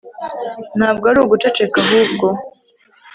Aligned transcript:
Ntabwo 0.77 1.05
ari 1.09 1.19
uguceceka 1.21 1.77
ahubwo 1.83 2.27